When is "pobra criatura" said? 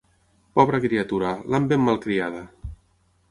0.59-1.33